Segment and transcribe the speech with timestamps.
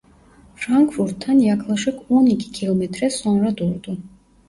[0.55, 3.97] Frankfurt'tan yaklaşık on iki kilometre sonra durdu.